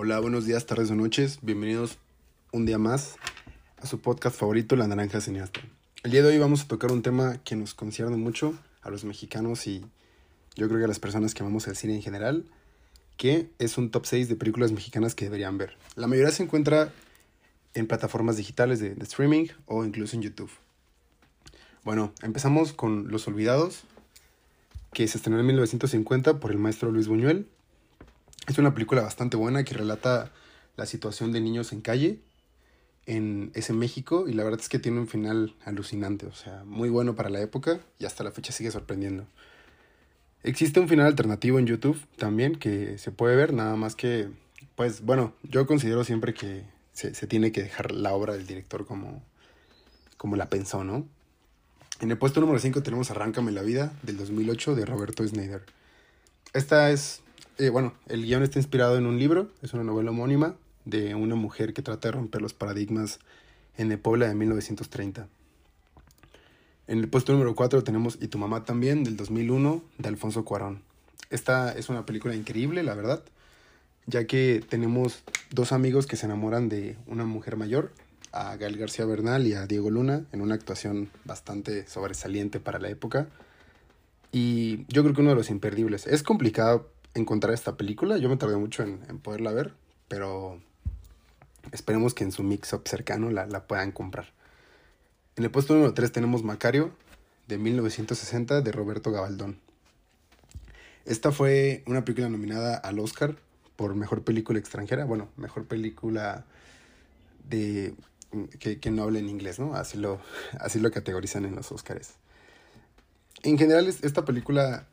[0.00, 1.38] buenos días, tardes o noches.
[1.42, 1.98] Bienvenidos
[2.52, 3.16] un día más
[3.82, 5.60] a su podcast favorito, La Naranja Cineasta.
[6.02, 9.04] El día de hoy vamos a tocar un tema que nos concierne mucho a los
[9.04, 9.84] mexicanos y
[10.56, 12.46] yo creo que a las personas que amamos el cine en general,
[13.18, 15.76] que es un top 6 de películas mexicanas que deberían ver.
[15.96, 16.92] La mayoría se encuentra
[17.74, 20.50] en plataformas digitales de streaming o incluso en YouTube.
[21.84, 23.82] Bueno, empezamos con Los Olvidados,
[24.94, 27.46] que se estrenó en 1950 por el maestro Luis Buñuel
[28.52, 30.30] es una película bastante buena que relata
[30.76, 32.20] la situación de niños en calle
[33.06, 36.88] en ese México y la verdad es que tiene un final alucinante, o sea, muy
[36.88, 39.26] bueno para la época y hasta la fecha sigue sorprendiendo.
[40.42, 44.28] Existe un final alternativo en YouTube también que se puede ver, nada más que,
[44.76, 49.22] pues bueno, yo considero siempre que se, tiene que dejar la obra del director como,
[50.16, 51.06] como la pensó, ¿no?
[52.00, 55.64] En el puesto número 5 tenemos Arráncame la vida del 2008 de Roberto Schneider.
[56.54, 57.22] Esta es
[57.60, 61.34] eh, bueno, el guion está inspirado en un libro, es una novela homónima de una
[61.34, 63.18] mujer que trata de romper los paradigmas
[63.76, 65.28] en el Puebla de 1930.
[66.86, 70.82] En el puesto número 4 tenemos Y tu mamá también, del 2001, de Alfonso Cuarón.
[71.28, 73.22] Esta es una película increíble, la verdad,
[74.06, 77.92] ya que tenemos dos amigos que se enamoran de una mujer mayor,
[78.32, 82.88] a Gael García Bernal y a Diego Luna, en una actuación bastante sobresaliente para la
[82.88, 83.28] época.
[84.32, 86.06] Y yo creo que uno de los imperdibles.
[86.06, 88.18] Es complicado encontrar esta película.
[88.18, 89.74] Yo me tardé mucho en, poderla ver,
[90.08, 90.60] pero
[91.72, 94.32] esperemos que en su mix-up cercano la, la, puedan comprar.
[95.36, 96.92] En el puesto número 3 tenemos Macario,
[97.48, 99.58] de 1960, de Roberto Gabaldón.
[101.04, 103.36] Esta fue una película nominada al Oscar
[103.76, 106.44] por Mejor Película Extranjera, bueno, Mejor Película
[107.48, 107.94] de
[108.58, 109.74] que, que no hable en inglés, ¿no?
[109.74, 110.20] Así lo,
[110.60, 112.14] así lo categorizan en los Oscars.
[113.42, 114.86] En general, esta película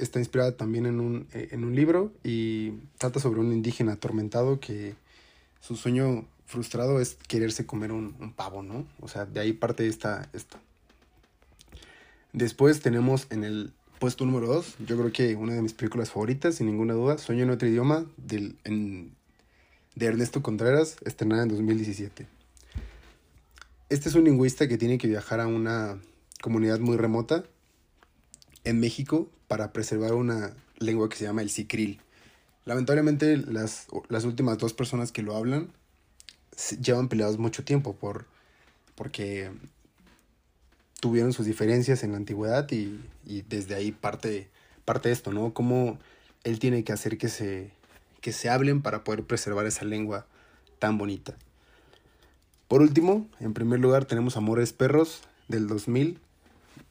[0.00, 4.60] está inspirada también en un, eh, en un libro y trata sobre un indígena atormentado
[4.60, 4.94] que
[5.60, 8.86] su sueño frustrado es quererse comer un, pavo, ¿no?
[9.00, 10.60] O sea, de ahí parte esta, esta.
[12.32, 16.56] Después tenemos en el puesto número 2, yo creo que una de mis películas favoritas,
[16.56, 22.26] sin ninguna duda, Sueño en otro idioma, del, de Ernesto Contreras, estrenada en 2017.
[23.90, 26.00] Este es un lingüista que tiene que viajar a una
[26.40, 27.44] comunidad muy remota
[28.64, 31.98] en México para preservar una lengua que se llama el sicril.
[32.66, 35.72] Lamentablemente las, las últimas dos personas que lo hablan
[36.80, 38.26] llevan peleados mucho tiempo por,
[38.94, 39.50] porque
[41.00, 44.48] tuvieron sus diferencias en la antigüedad y, y desde ahí parte,
[44.84, 45.52] parte esto, ¿no?
[45.52, 45.98] Cómo
[46.44, 47.72] él tiene que hacer que se,
[48.20, 50.26] que se hablen para poder preservar esa lengua
[50.78, 51.34] tan bonita.
[52.68, 56.20] Por último, en primer lugar tenemos Amores Perros del 2000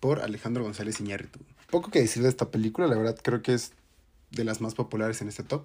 [0.00, 1.38] por Alejandro González Iñárritu.
[1.70, 3.72] Poco que decir de esta película, la verdad creo que es
[4.30, 5.64] de las más populares en este top.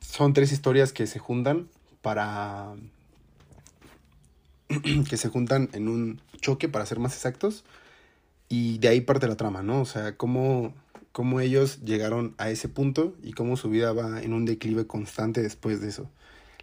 [0.00, 1.68] Son tres historias que se juntan
[2.02, 2.74] para...
[5.08, 7.64] que se juntan en un choque, para ser más exactos.
[8.48, 9.80] Y de ahí parte la trama, ¿no?
[9.80, 10.74] O sea, cómo,
[11.12, 15.42] cómo ellos llegaron a ese punto y cómo su vida va en un declive constante
[15.42, 16.10] después de eso.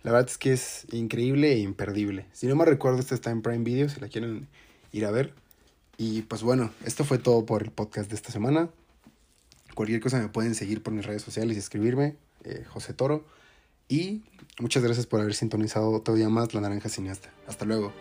[0.03, 2.25] La verdad es que es increíble e imperdible.
[2.33, 4.47] Si no me recuerdo, esta está en Prime Video, si la quieren
[4.91, 5.33] ir a ver.
[5.97, 8.69] Y pues bueno, esto fue todo por el podcast de esta semana.
[9.75, 13.25] Cualquier cosa me pueden seguir por mis redes sociales y escribirme, eh, José Toro.
[13.87, 14.23] Y
[14.59, 17.29] muchas gracias por haber sintonizado todavía más La Naranja Cineasta.
[17.47, 17.93] Hasta luego.